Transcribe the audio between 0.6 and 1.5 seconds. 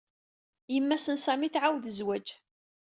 Yemma-s n Sami